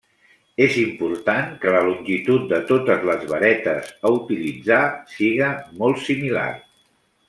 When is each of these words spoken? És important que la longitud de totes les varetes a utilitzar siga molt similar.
És 0.67 0.77
important 0.83 1.51
que 1.65 1.73
la 1.75 1.83
longitud 1.89 2.49
de 2.55 2.63
totes 2.73 3.07
les 3.11 3.29
varetes 3.35 3.95
a 4.11 4.15
utilitzar 4.19 4.83
siga 5.17 5.55
molt 5.85 6.07
similar. 6.11 6.53